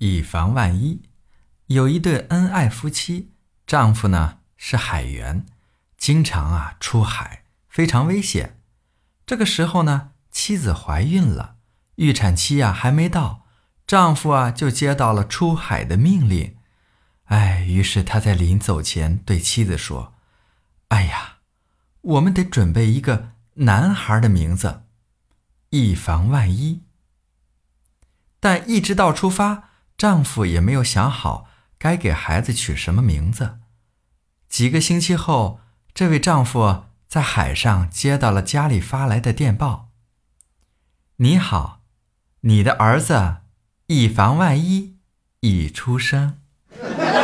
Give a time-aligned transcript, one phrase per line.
[0.00, 1.00] 以防万一。
[1.66, 3.32] 有一对恩爱夫妻，
[3.66, 5.46] 丈夫呢是海员，
[5.96, 8.60] 经常啊出海，非常危险。
[9.24, 11.56] 这个时候呢，妻子怀孕了，
[11.96, 13.46] 预产期啊还没到，
[13.86, 16.56] 丈夫啊就接到了出海的命令。
[17.26, 20.14] 哎，于是他在临走前对妻子说
[20.88, 21.36] ：“哎呀，
[22.00, 24.82] 我们得准备一个男孩的名字，
[25.68, 26.82] 以防万一。”
[28.40, 29.69] 但一直到出发，
[30.00, 31.46] 丈夫也没有想好
[31.78, 33.58] 该给孩子取什么名字。
[34.48, 35.60] 几个星期后
[35.92, 39.90] 这位丈夫在海上接到了家里发来的电报
[41.16, 41.82] 你好
[42.40, 43.42] 你的儿子
[43.88, 44.96] 以防万一
[45.40, 46.38] 已出生。